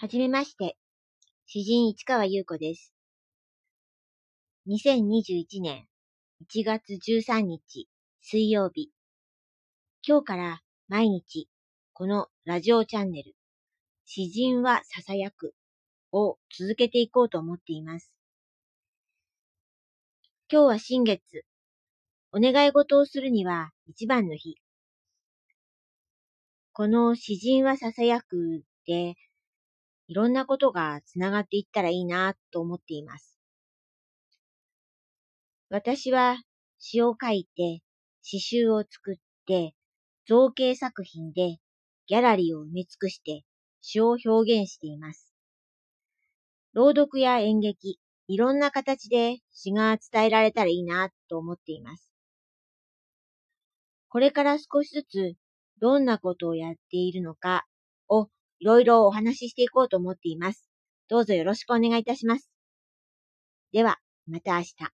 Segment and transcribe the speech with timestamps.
[0.00, 0.76] はじめまして。
[1.46, 2.94] 詩人市川優子です。
[4.68, 5.88] 2021年
[6.40, 7.88] 1月13日
[8.20, 8.92] 水曜日。
[10.06, 11.48] 今日から毎日
[11.94, 13.34] このラジオチャンネル
[14.04, 15.56] 詩人は囁く
[16.12, 18.12] を続けていこうと思っています。
[20.48, 21.44] 今日は新月。
[22.30, 24.54] お願い事をするには一番の日。
[26.72, 29.16] この詩人は囁くで
[30.08, 33.38] いろんなことがつながっていったらいいなと思っています。
[35.68, 36.38] 私は
[36.78, 37.82] 詩を書いて、
[38.22, 39.74] 詩集を作って、
[40.26, 41.58] 造形作品で
[42.06, 43.44] ギャラリーを埋め尽くして
[43.82, 44.28] 詩を表
[44.60, 45.34] 現しています。
[46.72, 47.98] 朗読や演劇、
[48.28, 52.10] いろんな形で詩が伝えられたらいいなと思っています。
[54.08, 55.34] これから少しずつ
[55.80, 57.66] どんなことをやっているのか
[58.08, 58.28] を
[58.60, 60.68] いろいろお話ししていこうと思っています。
[61.08, 62.50] どうぞよろしくお願いいたします。
[63.72, 64.97] では、また明日。